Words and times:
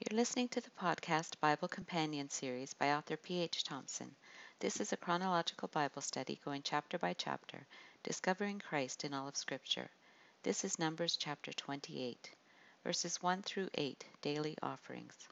You're 0.00 0.16
listening 0.16 0.46
to 0.50 0.60
the 0.60 0.70
podcast 0.70 1.40
Bible 1.40 1.66
Companion 1.66 2.30
series 2.30 2.72
by 2.72 2.92
author 2.92 3.16
P.H. 3.16 3.64
Thompson. 3.64 4.14
This 4.60 4.78
is 4.78 4.92
a 4.92 4.96
chronological 4.96 5.66
Bible 5.66 6.02
study 6.02 6.40
going 6.44 6.62
chapter 6.62 6.98
by 6.98 7.14
chapter, 7.14 7.66
discovering 8.04 8.60
Christ 8.60 9.02
in 9.02 9.12
all 9.12 9.26
of 9.26 9.36
Scripture. 9.36 9.90
This 10.44 10.64
is 10.64 10.78
Numbers 10.78 11.16
chapter 11.16 11.52
28, 11.52 12.30
verses 12.84 13.20
1 13.20 13.42
through 13.42 13.70
8, 13.74 14.04
daily 14.22 14.56
offerings. 14.62 15.26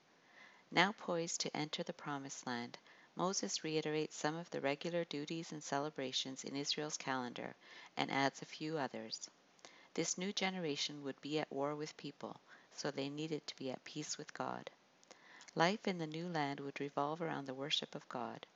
Now 0.73 0.97
poised 0.99 1.43
to 1.43 1.57
enter 1.57 1.85
the 1.85 1.93
Promised 1.93 2.45
Land, 2.45 2.77
Moses 3.15 3.63
reiterates 3.63 4.17
some 4.17 4.35
of 4.35 4.51
the 4.51 4.61
regular 4.61 5.05
duties 5.05 5.53
and 5.53 5.63
celebrations 5.63 6.43
in 6.43 6.57
Israel's 6.57 6.97
calendar 6.97 7.55
and 7.97 8.11
adds 8.11 8.43
a 8.43 8.47
few 8.47 8.79
others. 8.79 9.31
This 9.95 10.19
new 10.19 10.33
generation 10.33 11.05
would 11.05 11.21
be 11.21 11.39
at 11.39 11.53
war 11.53 11.77
with 11.77 11.97
people, 11.97 12.41
so 12.77 12.91
they 12.91 13.09
needed 13.09 13.47
to 13.47 13.57
be 13.57 13.71
at 13.71 13.83
peace 13.85 14.19
with 14.19 14.35
God. 14.35 14.71
Life 15.55 15.89
in 15.89 15.97
the 15.97 16.07
new 16.07 16.29
land 16.29 16.61
would 16.61 16.79
revolve 16.79 17.23
around 17.23 17.47
the 17.47 17.55
worship 17.55 17.95
of 17.95 18.09
God. 18.09 18.47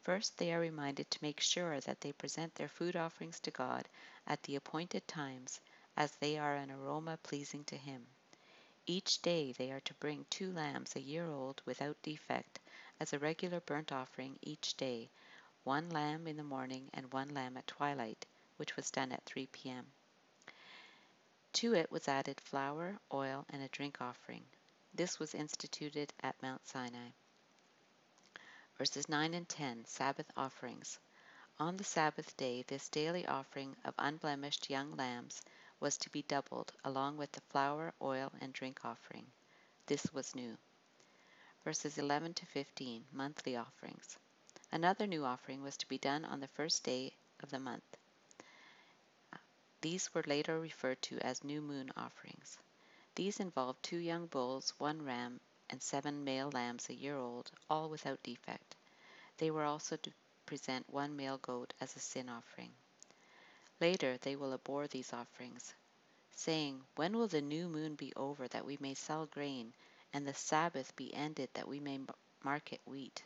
First, 0.00 0.38
they 0.38 0.54
are 0.54 0.60
reminded 0.60 1.10
to 1.10 1.22
make 1.22 1.40
sure 1.40 1.78
that 1.80 2.00
they 2.00 2.12
present 2.12 2.54
their 2.54 2.68
food 2.68 2.96
offerings 2.96 3.38
to 3.40 3.50
God 3.50 3.86
at 4.26 4.42
the 4.44 4.56
appointed 4.56 5.06
times, 5.06 5.60
as 5.96 6.12
they 6.12 6.38
are 6.38 6.56
an 6.56 6.70
aroma 6.70 7.18
pleasing 7.22 7.64
to 7.64 7.76
Him. 7.76 8.06
Each 8.86 9.20
day 9.20 9.52
they 9.52 9.70
are 9.70 9.80
to 9.80 9.94
bring 9.94 10.24
two 10.30 10.50
lambs 10.50 10.96
a 10.96 11.00
year 11.00 11.26
old 11.26 11.60
without 11.66 12.00
defect 12.00 12.58
as 12.98 13.12
a 13.12 13.18
regular 13.18 13.60
burnt 13.60 13.92
offering 13.92 14.38
each 14.40 14.74
day, 14.78 15.10
one 15.64 15.90
lamb 15.90 16.26
in 16.26 16.38
the 16.38 16.42
morning 16.42 16.88
and 16.94 17.12
one 17.12 17.34
lamb 17.34 17.58
at 17.58 17.66
twilight, 17.66 18.24
which 18.56 18.76
was 18.76 18.90
done 18.90 19.12
at 19.12 19.26
3 19.26 19.46
p.m. 19.48 19.92
To 21.54 21.74
it 21.74 21.90
was 21.90 22.08
added 22.08 22.40
flour, 22.40 22.98
oil, 23.12 23.44
and 23.50 23.62
a 23.62 23.68
drink 23.68 24.00
offering. 24.00 24.44
This 24.94 25.18
was 25.18 25.34
instituted 25.34 26.12
at 26.22 26.40
Mount 26.42 26.66
Sinai. 26.66 27.10
Verses 28.78 29.08
9 29.08 29.34
and 29.34 29.48
10 29.48 29.84
Sabbath 29.84 30.30
offerings. 30.36 30.98
On 31.58 31.76
the 31.76 31.84
Sabbath 31.84 32.36
day, 32.36 32.62
this 32.62 32.88
daily 32.88 33.26
offering 33.26 33.76
of 33.84 33.94
unblemished 33.98 34.70
young 34.70 34.96
lambs 34.96 35.42
was 35.80 35.96
to 35.98 36.10
be 36.10 36.22
doubled, 36.22 36.72
along 36.84 37.16
with 37.16 37.32
the 37.32 37.40
flour, 37.42 37.92
oil, 38.00 38.32
and 38.40 38.52
drink 38.52 38.84
offering. 38.84 39.26
This 39.86 40.12
was 40.12 40.34
new 40.34 40.56
verses 41.64 41.98
11 41.98 42.34
to 42.34 42.46
15, 42.46 43.04
monthly 43.12 43.56
offerings. 43.56 44.16
Another 44.72 45.06
new 45.06 45.24
offering 45.24 45.62
was 45.62 45.76
to 45.76 45.88
be 45.88 45.98
done 45.98 46.24
on 46.24 46.40
the 46.40 46.48
first 46.48 46.84
day 46.84 47.12
of 47.42 47.50
the 47.50 47.58
month. 47.58 47.96
These 49.82 50.12
were 50.12 50.24
later 50.26 50.60
referred 50.60 51.00
to 51.02 51.18
as 51.20 51.42
new 51.42 51.62
moon 51.62 51.90
offerings. 51.96 52.58
These 53.14 53.40
involved 53.40 53.82
two 53.82 53.96
young 53.96 54.26
bulls, 54.26 54.74
one 54.78 55.02
ram, 55.02 55.40
and 55.70 55.82
seven 55.82 56.22
male 56.22 56.50
lambs 56.50 56.90
a 56.90 56.94
year 56.94 57.16
old, 57.16 57.50
all 57.70 57.88
without 57.88 58.22
defect. 58.22 58.76
They 59.38 59.50
were 59.50 59.64
also 59.64 59.96
to 59.96 60.12
present 60.44 60.90
one 60.90 61.16
male 61.16 61.38
goat 61.38 61.72
as 61.80 61.96
a 61.96 62.00
sin 62.00 62.28
offering. 62.28 62.74
Later 63.80 64.18
they 64.18 64.36
will 64.36 64.52
abhor 64.52 64.86
these 64.86 65.14
offerings, 65.14 65.72
saying, 66.30 66.84
When 66.96 67.16
will 67.16 67.28
the 67.28 67.40
new 67.40 67.66
moon 67.66 67.94
be 67.94 68.12
over 68.16 68.48
that 68.48 68.66
we 68.66 68.76
may 68.80 68.92
sell 68.92 69.24
grain 69.24 69.72
and 70.12 70.26
the 70.26 70.34
Sabbath 70.34 70.94
be 70.94 71.14
ended 71.14 71.48
that 71.54 71.68
we 71.68 71.80
may 71.80 72.00
market 72.42 72.82
wheat. 72.84 73.22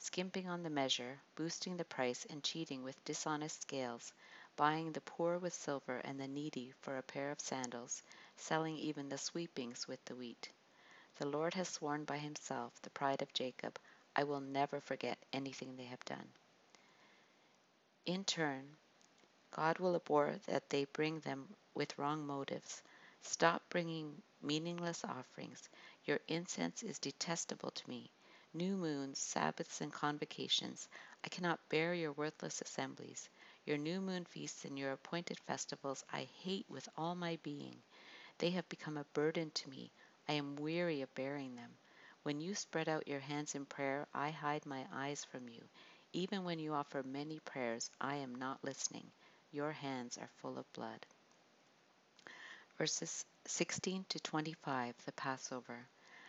Skimping 0.00 0.48
on 0.48 0.62
the 0.64 0.70
measure, 0.70 1.20
boosting 1.36 1.76
the 1.76 1.84
price, 1.84 2.24
and 2.28 2.42
cheating 2.42 2.82
with 2.82 3.04
dishonest 3.04 3.62
scales, 3.62 4.12
buying 4.56 4.92
the 4.92 5.00
poor 5.02 5.38
with 5.38 5.54
silver 5.54 5.98
and 5.98 6.18
the 6.18 6.26
needy 6.28 6.72
for 6.80 6.96
a 6.98 7.02
pair 7.02 7.30
of 7.30 7.40
sandals, 7.40 8.02
selling 8.36 8.76
even 8.76 9.08
the 9.08 9.18
sweepings 9.18 9.86
with 9.86 10.04
the 10.06 10.16
wheat. 10.16 10.50
The 11.18 11.26
Lord 11.26 11.54
has 11.54 11.68
sworn 11.68 12.04
by 12.04 12.18
himself, 12.18 12.80
the 12.82 12.90
pride 12.90 13.22
of 13.22 13.32
Jacob, 13.32 13.78
I 14.16 14.24
will 14.24 14.40
never 14.40 14.80
forget 14.80 15.18
anything 15.32 15.76
they 15.76 15.84
have 15.84 16.04
done. 16.04 16.28
In 18.06 18.24
turn, 18.24 18.76
God 19.50 19.78
will 19.78 19.96
abhor 19.96 20.38
that 20.46 20.70
they 20.70 20.84
bring 20.86 21.20
them 21.20 21.54
with 21.74 21.98
wrong 21.98 22.26
motives. 22.26 22.82
Stop 23.22 23.62
bringing 23.70 24.22
meaningless 24.42 25.04
offerings. 25.04 25.68
Your 26.04 26.20
incense 26.28 26.82
is 26.82 26.98
detestable 26.98 27.70
to 27.70 27.88
me. 27.88 28.10
New 28.54 28.76
moons, 28.76 29.18
Sabbaths, 29.18 29.80
and 29.80 29.92
convocations, 29.92 30.88
I 31.24 31.28
cannot 31.28 31.68
bear 31.68 31.94
your 31.94 32.12
worthless 32.12 32.60
assemblies. 32.62 33.28
Your 33.66 33.78
new 33.78 34.00
moon 34.00 34.24
feasts 34.24 34.64
and 34.64 34.78
your 34.78 34.92
appointed 34.92 35.40
festivals 35.40 36.04
I 36.12 36.22
hate 36.22 36.66
with 36.68 36.88
all 36.96 37.16
my 37.16 37.36
being. 37.42 37.82
They 38.38 38.50
have 38.50 38.68
become 38.68 38.96
a 38.96 39.04
burden 39.12 39.50
to 39.50 39.68
me. 39.68 39.90
I 40.28 40.34
am 40.34 40.54
weary 40.54 41.02
of 41.02 41.12
bearing 41.16 41.56
them. 41.56 41.76
When 42.22 42.40
you 42.40 42.54
spread 42.54 42.88
out 42.88 43.08
your 43.08 43.18
hands 43.18 43.56
in 43.56 43.66
prayer, 43.66 44.06
I 44.14 44.30
hide 44.30 44.66
my 44.66 44.86
eyes 44.92 45.24
from 45.24 45.48
you. 45.48 45.68
Even 46.12 46.44
when 46.44 46.60
you 46.60 46.74
offer 46.74 47.02
many 47.02 47.40
prayers, 47.40 47.90
I 48.00 48.14
am 48.16 48.36
not 48.36 48.62
listening. 48.62 49.10
Your 49.50 49.72
hands 49.72 50.16
are 50.16 50.30
full 50.40 50.58
of 50.58 50.72
blood. 50.72 51.04
Verses 52.78 53.24
16 53.46 54.06
to 54.10 54.20
25, 54.20 54.94
the 55.04 55.12
Passover. 55.12 55.88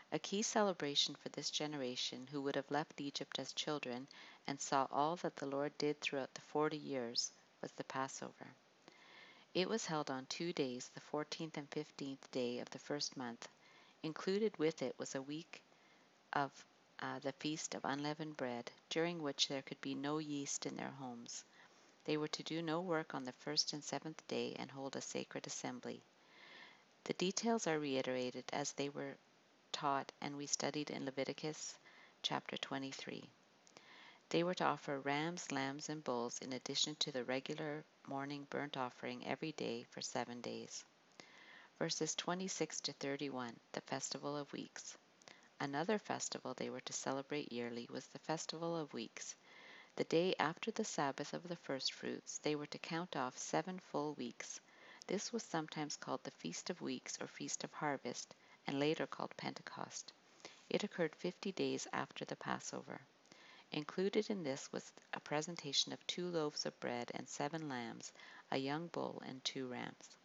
A 0.10 0.20
key 0.20 0.42
celebration 0.42 1.16
for 1.16 1.28
this 1.30 1.52
generation 1.52 2.28
who 2.28 2.42
would 2.42 2.56
have 2.56 2.72
left 2.72 3.02
Egypt 3.02 3.40
as 3.40 3.52
children 3.52 4.08
and 4.48 4.60
saw 4.60 4.88
all 4.90 5.18
that 5.18 5.36
the 5.36 5.46
Lord 5.46 5.78
did 5.78 6.00
throughout 6.00 6.34
the 6.34 6.42
forty 6.42 6.78
years 6.78 7.32
was 7.62 7.74
the 7.74 7.84
Passover. 7.84 8.56
It 9.54 9.68
was 9.68 9.88
held 9.88 10.10
on 10.10 10.26
two 10.28 10.54
days, 10.54 10.90
the 10.94 11.02
14th 11.02 11.58
and 11.58 11.70
15th 11.72 12.32
day 12.32 12.60
of 12.60 12.70
the 12.70 12.80
first 12.80 13.18
month. 13.18 13.50
Included 14.02 14.56
with 14.58 14.82
it 14.82 14.98
was 14.98 15.14
a 15.14 15.22
week 15.22 15.62
of 16.32 16.52
uh, 17.00 17.20
the 17.20 17.34
Feast 17.34 17.76
of 17.76 17.84
Unleavened 17.84 18.38
Bread, 18.38 18.72
during 18.90 19.22
which 19.22 19.50
there 19.50 19.62
could 19.62 19.82
be 19.82 19.94
no 19.94 20.20
yeast 20.20 20.66
in 20.66 20.78
their 20.78 20.92
homes. 20.92 21.44
They 22.06 22.16
were 22.16 22.30
to 22.30 22.44
do 22.44 22.62
no 22.62 22.80
work 22.80 23.14
on 23.14 23.26
the 23.26 23.34
first 23.34 23.74
and 23.74 23.84
seventh 23.84 24.26
day 24.28 24.56
and 24.58 24.72
hold 24.72 24.96
a 24.96 25.02
sacred 25.02 25.48
assembly. 25.48 26.02
The 27.04 27.14
details 27.14 27.68
are 27.68 27.80
reiterated 27.80 28.46
as 28.54 28.72
they 28.72 28.88
were 28.88 29.18
taught 29.72 30.12
and 30.22 30.38
we 30.38 30.46
studied 30.46 30.90
in 30.90 31.06
Leviticus 31.06 31.78
chapter 32.22 32.58
23. 32.58 33.30
They 34.30 34.44
were 34.44 34.56
to 34.56 34.66
offer 34.66 35.00
rams, 35.00 35.52
lambs, 35.52 35.90
and 35.90 36.04
bulls 36.04 36.40
in 36.40 36.54
addition 36.54 36.96
to 36.96 37.12
the 37.12 37.24
regular 37.24 37.86
morning 38.08 38.46
burnt 38.50 38.76
offering 38.76 39.26
every 39.26 39.54
day 39.54 39.84
for 39.84 40.02
seven 40.02 40.42
days. 40.42 40.84
Verses 41.80 42.16
26 42.16 42.82
to 42.82 42.94
31, 42.94 43.60
the 43.72 43.82
Festival 43.82 44.36
of 44.36 44.52
Weeks. 44.52 44.98
Another 45.60 45.98
festival 45.98 46.54
they 46.54 46.70
were 46.70 46.82
to 46.82 46.94
celebrate 46.94 47.52
yearly 47.52 47.88
was 47.90 48.06
the 48.08 48.20
Festival 48.20 48.76
of 48.76 48.94
Weeks. 48.94 49.36
The 49.96 50.04
day 50.04 50.36
after 50.40 50.70
the 50.72 50.86
Sabbath 50.86 51.34
of 51.34 51.48
the 51.48 51.56
first 51.56 51.94
fruits, 51.94 52.38
they 52.40 52.56
were 52.56 52.68
to 52.68 52.78
count 52.78 53.16
off 53.16 53.38
seven 53.38 53.80
full 53.80 54.14
weeks. 54.14 54.60
This 55.08 55.34
was 55.34 55.42
sometimes 55.42 55.98
called 55.98 56.24
the 56.24 56.32
Feast 56.32 56.70
of 56.70 56.82
Weeks 56.82 57.18
or 57.22 57.28
Feast 57.28 57.64
of 57.64 57.74
Harvest, 57.74 58.36
and 58.68 58.80
later 58.80 59.08
called 59.08 59.36
Pentecost. 59.38 60.12
It 60.70 60.84
occurred 60.84 61.16
50 61.16 61.54
days 61.54 61.88
after 61.94 62.26
the 62.26 62.36
Passover. 62.36 63.00
Included 63.72 64.30
in 64.30 64.44
this 64.44 64.72
was 64.72 64.92
a 65.14 65.20
presentation 65.22 65.94
of 65.94 66.06
two 66.06 66.28
loaves 66.28 66.66
of 66.66 66.78
bread 66.82 67.10
and 67.16 67.28
seven 67.28 67.70
lambs, 67.70 68.12
a 68.52 68.58
young 68.58 68.88
bull, 68.88 69.22
and 69.26 69.44
two 69.46 69.68
rams. 69.68 70.16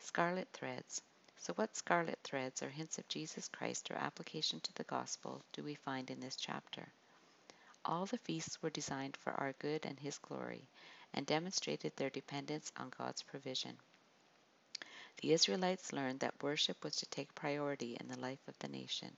Scarlet 0.00 0.48
threads. 0.52 1.02
So, 1.36 1.52
what 1.54 1.76
scarlet 1.76 2.18
threads 2.24 2.62
or 2.62 2.68
hints 2.68 2.98
of 2.98 3.06
Jesus 3.06 3.48
Christ 3.48 3.90
or 3.90 3.94
application 3.94 4.58
to 4.60 4.72
the 4.74 4.84
gospel 4.84 5.44
do 5.52 5.62
we 5.62 5.76
find 5.76 6.10
in 6.10 6.18
this 6.18 6.36
chapter? 6.36 6.92
All 7.84 8.06
the 8.06 8.18
feasts 8.18 8.60
were 8.60 8.70
designed 8.70 9.16
for 9.16 9.32
our 9.34 9.52
good 9.54 9.86
and 9.86 10.00
His 10.00 10.18
glory, 10.18 10.68
and 11.14 11.24
demonstrated 11.24 11.94
their 11.94 12.10
dependence 12.10 12.72
on 12.76 12.90
God's 12.90 13.22
provision 13.22 13.78
the 15.18 15.32
Israelites 15.32 15.92
learned 15.92 16.20
that 16.20 16.42
worship 16.42 16.82
was 16.84 16.96
to 16.96 17.06
take 17.06 17.34
priority 17.34 17.96
in 17.98 18.08
the 18.08 18.18
life 18.18 18.46
of 18.46 18.58
the 18.60 18.68
nation. 18.68 19.16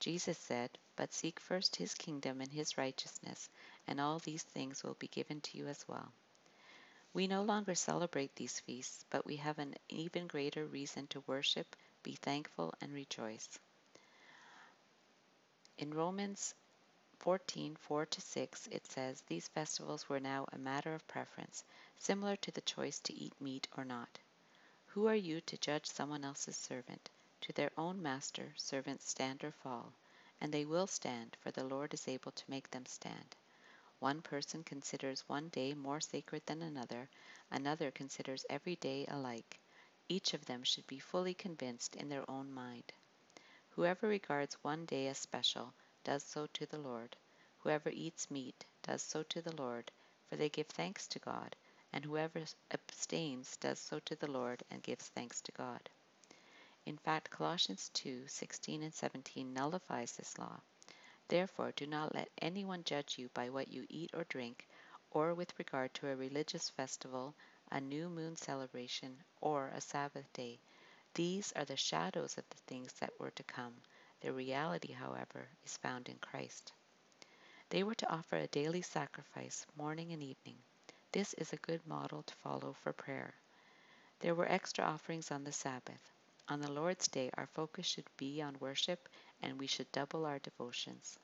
Jesus 0.00 0.38
said, 0.38 0.78
But 0.96 1.12
seek 1.12 1.38
first 1.38 1.76
his 1.76 1.94
kingdom 1.94 2.40
and 2.40 2.50
his 2.50 2.78
righteousness, 2.78 3.50
and 3.86 4.00
all 4.00 4.18
these 4.18 4.42
things 4.42 4.82
will 4.82 4.94
be 4.94 5.08
given 5.08 5.42
to 5.42 5.58
you 5.58 5.68
as 5.68 5.86
well. 5.86 6.10
We 7.12 7.26
no 7.26 7.42
longer 7.42 7.74
celebrate 7.74 8.34
these 8.34 8.60
feasts, 8.60 9.04
but 9.10 9.26
we 9.26 9.36
have 9.36 9.58
an 9.58 9.74
even 9.90 10.26
greater 10.26 10.64
reason 10.64 11.06
to 11.08 11.24
worship, 11.26 11.76
be 12.02 12.14
thankful, 12.14 12.72
and 12.80 12.94
rejoice. 12.94 13.58
In 15.76 15.92
Romans 15.92 16.54
14 17.18 17.76
4 17.76 18.06
to 18.06 18.20
6, 18.22 18.68
it 18.68 18.86
says, 18.86 19.22
These 19.26 19.48
festivals 19.48 20.08
were 20.08 20.20
now 20.20 20.46
a 20.52 20.58
matter 20.58 20.94
of 20.94 21.06
preference, 21.06 21.64
similar 21.98 22.36
to 22.36 22.50
the 22.52 22.62
choice 22.62 23.00
to 23.00 23.12
eat 23.12 23.38
meat 23.38 23.68
or 23.76 23.84
not. 23.84 24.18
Who 24.94 25.06
are 25.06 25.14
you 25.14 25.40
to 25.42 25.56
judge 25.56 25.86
someone 25.86 26.24
else's 26.24 26.56
servant? 26.56 27.10
To 27.42 27.52
their 27.52 27.70
own 27.78 28.02
master 28.02 28.52
servants 28.56 29.08
stand 29.08 29.44
or 29.44 29.52
fall, 29.52 29.92
and 30.40 30.52
they 30.52 30.64
will 30.64 30.88
stand, 30.88 31.36
for 31.40 31.52
the 31.52 31.62
Lord 31.62 31.94
is 31.94 32.08
able 32.08 32.32
to 32.32 32.50
make 32.50 32.68
them 32.72 32.84
stand. 32.86 33.36
One 34.00 34.20
person 34.20 34.64
considers 34.64 35.28
one 35.28 35.48
day 35.50 35.74
more 35.74 36.00
sacred 36.00 36.44
than 36.46 36.60
another, 36.60 37.08
another 37.52 37.92
considers 37.92 38.44
every 38.50 38.74
day 38.74 39.06
alike. 39.06 39.60
Each 40.08 40.34
of 40.34 40.46
them 40.46 40.64
should 40.64 40.88
be 40.88 40.98
fully 40.98 41.34
convinced 41.34 41.94
in 41.94 42.08
their 42.08 42.28
own 42.28 42.52
mind. 42.52 42.92
Whoever 43.76 44.08
regards 44.08 44.56
one 44.62 44.86
day 44.86 45.06
as 45.06 45.18
special 45.18 45.72
does 46.02 46.24
so 46.24 46.48
to 46.54 46.66
the 46.66 46.80
Lord. 46.80 47.16
Whoever 47.58 47.90
eats 47.90 48.28
meat 48.28 48.64
does 48.82 49.02
so 49.02 49.22
to 49.22 49.40
the 49.40 49.54
Lord, 49.54 49.92
for 50.28 50.34
they 50.34 50.48
give 50.48 50.66
thanks 50.66 51.06
to 51.06 51.20
God, 51.20 51.54
and 51.92 52.04
whoever 52.04 52.42
abstains 52.70 53.56
does 53.56 53.78
so 53.78 53.98
to 54.00 54.16
the 54.16 54.30
Lord 54.30 54.62
and 54.70 54.82
gives 54.82 55.08
thanks 55.08 55.40
to 55.42 55.52
God. 55.52 55.88
In 56.86 56.96
fact, 56.96 57.30
Colossians 57.30 57.90
2:16 57.94 58.82
and 58.82 58.94
17 58.94 59.52
nullifies 59.52 60.16
this 60.16 60.38
law. 60.38 60.60
Therefore, 61.28 61.72
do 61.72 61.86
not 61.86 62.14
let 62.14 62.30
anyone 62.38 62.84
judge 62.84 63.18
you 63.18 63.28
by 63.34 63.50
what 63.50 63.68
you 63.68 63.86
eat 63.88 64.10
or 64.14 64.24
drink, 64.24 64.66
or 65.10 65.34
with 65.34 65.58
regard 65.58 65.92
to 65.94 66.08
a 66.08 66.16
religious 66.16 66.70
festival, 66.70 67.34
a 67.70 67.80
new 67.80 68.08
moon 68.08 68.36
celebration, 68.36 69.22
or 69.40 69.68
a 69.68 69.80
Sabbath 69.80 70.32
day. 70.32 70.58
These 71.14 71.52
are 71.52 71.64
the 71.64 71.76
shadows 71.76 72.38
of 72.38 72.48
the 72.50 72.56
things 72.66 72.92
that 72.94 73.18
were 73.18 73.32
to 73.32 73.42
come. 73.42 73.74
The 74.20 74.32
reality, 74.32 74.92
however, 74.92 75.48
is 75.64 75.76
found 75.76 76.08
in 76.08 76.18
Christ. 76.18 76.72
They 77.68 77.82
were 77.84 77.94
to 77.96 78.10
offer 78.12 78.36
a 78.36 78.46
daily 78.48 78.82
sacrifice, 78.82 79.66
morning 79.76 80.12
and 80.12 80.22
evening. 80.22 80.58
This 81.12 81.34
is 81.34 81.52
a 81.52 81.56
good 81.56 81.84
model 81.88 82.22
to 82.22 82.34
follow 82.36 82.72
for 82.72 82.92
prayer. 82.92 83.34
There 84.20 84.36
were 84.36 84.48
extra 84.48 84.84
offerings 84.84 85.32
on 85.32 85.42
the 85.42 85.50
Sabbath. 85.50 86.12
On 86.46 86.60
the 86.60 86.70
Lord's 86.70 87.08
Day, 87.08 87.32
our 87.34 87.48
focus 87.48 87.84
should 87.86 88.08
be 88.16 88.40
on 88.40 88.56
worship 88.60 89.08
and 89.42 89.58
we 89.58 89.66
should 89.66 89.90
double 89.90 90.24
our 90.24 90.38
devotions. 90.38 91.18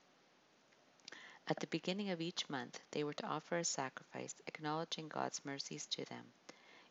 At 1.47 1.61
the 1.61 1.69
beginning 1.69 2.11
of 2.11 2.21
each 2.21 2.49
month, 2.51 2.81
they 2.91 3.05
were 3.05 3.15
to 3.15 3.27
offer 3.27 3.59
a 3.59 3.65
sacrifice, 3.65 4.35
acknowledging 4.49 5.07
God's 5.07 5.45
mercies 5.45 5.87
to 5.87 6.05
them. 6.07 6.33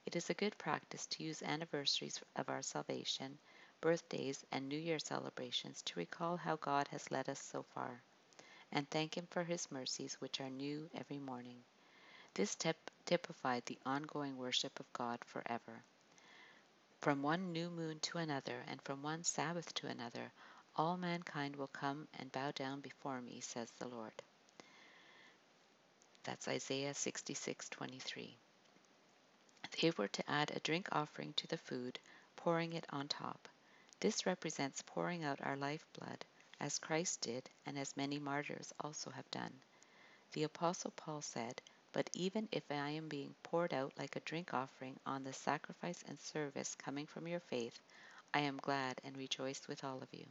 It 0.05 0.15
is 0.15 0.29
a 0.29 0.33
good 0.33 0.57
practice 0.57 1.05
to 1.07 1.23
use 1.23 1.43
anniversaries 1.43 2.21
of 2.37 2.47
our 2.47 2.61
salvation, 2.61 3.37
birthdays, 3.81 4.45
and 4.53 4.69
New 4.69 4.79
Year 4.79 4.99
celebrations 4.99 5.81
to 5.81 5.99
recall 5.99 6.37
how 6.37 6.55
God 6.55 6.87
has 6.87 7.11
led 7.11 7.27
us 7.27 7.41
so 7.41 7.63
far, 7.63 8.01
and 8.71 8.89
thank 8.89 9.17
Him 9.17 9.27
for 9.29 9.43
His 9.43 9.69
mercies, 9.69 10.15
which 10.21 10.39
are 10.39 10.49
new 10.49 10.89
every 10.93 11.19
morning. 11.19 11.61
This 12.35 12.53
tip- 12.53 12.91
typified 13.05 13.65
the 13.65 13.79
ongoing 13.85 14.35
worship 14.35 14.77
of 14.81 14.91
God 14.91 15.23
forever. 15.23 15.83
From 16.99 17.23
one 17.23 17.53
new 17.53 17.69
moon 17.69 18.01
to 18.01 18.17
another, 18.17 18.61
and 18.67 18.81
from 18.81 19.01
one 19.01 19.23
Sabbath 19.23 19.73
to 19.75 19.87
another, 19.87 20.33
all 20.75 20.97
mankind 20.97 21.55
will 21.55 21.69
come 21.69 22.09
and 22.19 22.29
bow 22.33 22.51
down 22.51 22.81
before 22.81 23.21
me, 23.21 23.39
says 23.39 23.71
the 23.79 23.87
Lord. 23.87 24.21
That's 26.23 26.49
Isaiah 26.49 26.93
66:23. 26.93 28.35
They 29.81 29.91
were 29.91 30.09
to 30.09 30.29
add 30.29 30.51
a 30.51 30.59
drink 30.59 30.89
offering 30.91 31.31
to 31.35 31.47
the 31.47 31.57
food, 31.57 31.99
pouring 32.35 32.73
it 32.73 32.85
on 32.89 33.07
top. 33.07 33.47
This 34.01 34.25
represents 34.25 34.83
pouring 34.85 35.23
out 35.23 35.39
our 35.39 35.55
lifeblood, 35.55 36.25
as 36.59 36.79
Christ 36.79 37.21
did 37.21 37.49
and 37.65 37.79
as 37.79 37.95
many 37.95 38.19
martyrs 38.19 38.73
also 38.81 39.09
have 39.11 39.31
done. 39.31 39.61
The 40.33 40.43
Apostle 40.43 40.91
Paul 40.91 41.21
said, 41.21 41.61
But 41.95 42.09
even 42.13 42.49
if 42.51 42.69
I 42.69 42.89
am 42.89 43.07
being 43.07 43.35
poured 43.41 43.73
out 43.73 43.97
like 43.97 44.17
a 44.17 44.19
drink 44.19 44.53
offering 44.53 44.99
on 45.05 45.23
the 45.23 45.31
sacrifice 45.31 46.03
and 46.05 46.19
service 46.19 46.75
coming 46.75 47.05
from 47.05 47.25
your 47.25 47.39
faith, 47.39 47.79
I 48.33 48.41
am 48.41 48.57
glad 48.57 48.99
and 49.05 49.15
rejoiced 49.15 49.69
with 49.69 49.81
all 49.81 50.03
of 50.03 50.13
you. 50.13 50.25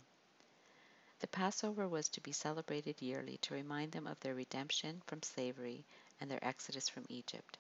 The 1.21 1.27
Passover 1.27 1.89
was 1.89 2.11
to 2.11 2.21
be 2.21 2.33
celebrated 2.33 3.01
yearly 3.01 3.39
to 3.39 3.55
remind 3.55 3.93
them 3.93 4.07
of 4.07 4.21
their 4.21 4.35
redemption 4.35 5.01
from 5.07 5.23
slavery 5.23 5.87
and 6.21 6.31
their 6.31 6.45
exodus 6.45 6.91
from 6.91 7.07
Egypt. 7.09 7.57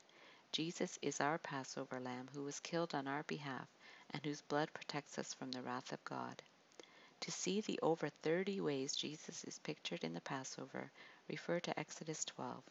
Jesus 0.52 0.98
is 1.00 1.18
our 1.18 1.38
Passover 1.38 1.98
lamb 1.98 2.28
who 2.34 2.42
was 2.42 2.60
killed 2.60 2.94
on 2.94 3.08
our 3.08 3.22
behalf 3.22 3.68
and 4.10 4.22
whose 4.22 4.42
blood 4.42 4.70
protects 4.74 5.18
us 5.18 5.32
from 5.32 5.50
the 5.50 5.62
wrath 5.62 5.94
of 5.94 6.04
God. 6.04 6.42
To 7.20 7.30
see 7.30 7.62
the 7.62 7.80
over 7.80 8.10
30 8.10 8.60
ways 8.60 8.94
Jesus 8.94 9.44
is 9.44 9.58
pictured 9.60 10.04
in 10.04 10.12
the 10.12 10.20
Passover, 10.20 10.90
refer 11.26 11.58
to 11.60 11.80
Exodus 11.80 12.22
12. 12.26 12.62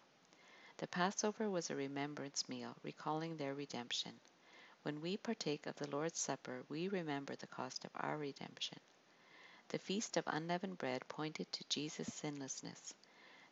The 0.83 0.87
Passover 0.87 1.49
was 1.49 1.69
a 1.69 1.77
remembrance 1.77 2.49
meal, 2.49 2.75
recalling 2.83 3.37
their 3.37 3.53
redemption. 3.53 4.19
When 4.81 4.99
we 4.99 5.15
partake 5.15 5.65
of 5.65 5.77
the 5.77 5.89
Lord's 5.89 6.19
Supper, 6.19 6.65
we 6.67 6.89
remember 6.89 7.37
the 7.37 7.47
cost 7.47 7.85
of 7.85 7.91
our 7.95 8.17
redemption. 8.17 8.77
The 9.69 9.79
Feast 9.79 10.17
of 10.17 10.25
Unleavened 10.27 10.77
Bread 10.77 11.07
pointed 11.07 11.49
to 11.53 11.63
Jesus' 11.69 12.13
sinlessness. 12.13 12.93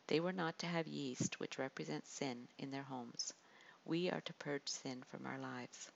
They 0.08 0.20
were 0.20 0.34
not 0.34 0.58
to 0.58 0.66
have 0.66 0.86
yeast, 0.86 1.40
which 1.40 1.58
represents 1.58 2.10
sin, 2.10 2.48
in 2.58 2.70
their 2.70 2.82
homes. 2.82 3.32
We 3.86 4.10
are 4.10 4.20
to 4.20 4.34
purge 4.34 4.68
sin 4.68 5.02
from 5.02 5.24
our 5.24 5.38
lives. 5.38 5.90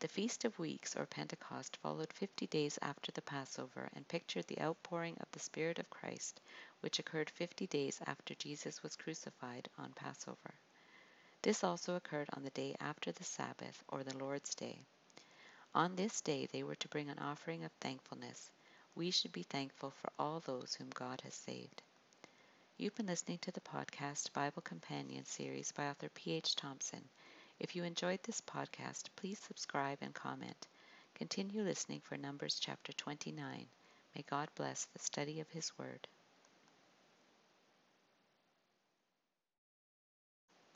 The 0.00 0.08
Feast 0.08 0.44
of 0.44 0.58
Weeks, 0.58 0.96
or 0.96 1.06
Pentecost, 1.06 1.76
followed 1.76 2.12
fifty 2.12 2.48
days 2.48 2.76
after 2.82 3.12
the 3.12 3.22
Passover 3.22 3.88
and 3.94 4.08
pictured 4.08 4.48
the 4.48 4.60
outpouring 4.60 5.16
of 5.20 5.30
the 5.30 5.38
Spirit 5.38 5.78
of 5.78 5.90
Christ, 5.90 6.40
which 6.84 6.98
occurred 6.98 7.30
fifty 7.30 7.66
days 7.66 7.98
after 8.06 8.34
Jesus 8.34 8.82
was 8.82 8.94
crucified 8.94 9.70
on 9.78 9.90
Passover. 9.94 10.52
This 11.40 11.64
also 11.64 11.96
occurred 11.96 12.28
on 12.34 12.42
the 12.42 12.50
day 12.50 12.76
after 12.78 13.10
the 13.10 13.24
Sabbath, 13.24 13.82
or 13.88 14.04
the 14.04 14.18
Lord's 14.18 14.54
Day. 14.54 14.82
On 15.74 15.96
this 15.96 16.20
day 16.20 16.44
they 16.44 16.62
were 16.62 16.74
to 16.74 16.88
bring 16.88 17.08
an 17.08 17.18
offering 17.18 17.64
of 17.64 17.72
thankfulness. 17.80 18.50
We 18.94 19.10
should 19.10 19.32
be 19.32 19.44
thankful 19.44 19.92
for 19.92 20.12
all 20.18 20.40
those 20.40 20.74
whom 20.74 20.90
God 20.90 21.22
has 21.22 21.32
saved. 21.32 21.80
You've 22.76 22.94
been 22.96 23.06
listening 23.06 23.38
to 23.38 23.50
the 23.50 23.62
podcast 23.62 24.34
Bible 24.34 24.60
Companion 24.60 25.24
series 25.24 25.72
by 25.72 25.88
author 25.88 26.10
P.H. 26.10 26.54
Thompson. 26.54 27.08
If 27.58 27.74
you 27.74 27.84
enjoyed 27.84 28.22
this 28.24 28.42
podcast, 28.42 29.04
please 29.16 29.38
subscribe 29.38 30.00
and 30.02 30.12
comment. 30.12 30.66
Continue 31.14 31.62
listening 31.62 32.02
for 32.02 32.18
Numbers 32.18 32.58
chapter 32.60 32.92
29. 32.92 33.66
May 34.14 34.22
God 34.28 34.50
bless 34.54 34.84
the 34.84 34.98
study 34.98 35.40
of 35.40 35.48
His 35.48 35.72
Word. 35.78 36.06